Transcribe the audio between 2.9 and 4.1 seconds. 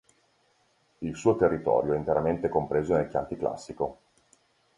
nel Chianti Classico.